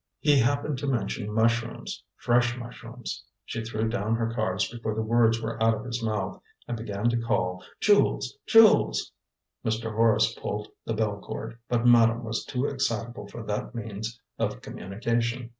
He 0.19 0.39
happened 0.39 0.79
to 0.79 0.87
mention 0.87 1.31
mushrooms 1.31 2.03
fresh 2.15 2.57
mushrooms. 2.57 3.23
She 3.45 3.63
threw 3.63 3.87
down 3.87 4.15
her 4.15 4.33
cards 4.33 4.67
before 4.67 4.95
the 4.95 5.03
words 5.03 5.39
were 5.39 5.61
out 5.61 5.75
of 5.75 5.85
his 5.85 6.01
mouth, 6.01 6.41
and 6.67 6.75
began 6.75 7.07
to 7.11 7.17
call, 7.21 7.63
"Jules! 7.79 8.35
Jules!" 8.47 9.11
Mr. 9.63 9.93
Horace 9.93 10.33
pulled 10.33 10.69
the 10.87 10.95
bell 10.95 11.19
cord, 11.19 11.59
but 11.69 11.85
madame 11.85 12.23
was 12.23 12.43
too 12.43 12.65
excitable 12.65 13.27
for 13.27 13.43
that 13.43 13.75
means 13.75 14.19
of 14.39 14.59
communication. 14.63 15.49